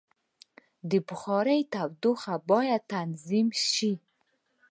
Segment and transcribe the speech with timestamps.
[0.89, 3.93] د بخارۍ تودوخه باید تنظیم شي.